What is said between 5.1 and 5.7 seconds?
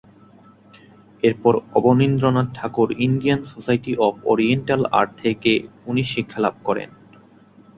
থেকে